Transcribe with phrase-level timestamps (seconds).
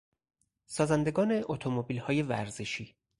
[0.65, 2.95] سازندگان اتومبیلهای ورزشی